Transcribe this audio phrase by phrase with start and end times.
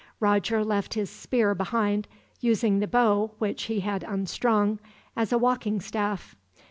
[0.19, 2.07] Roger left his spear behind;
[2.39, 4.79] using the bow, which he had unstrung,
[5.15, 6.35] as a walking staff.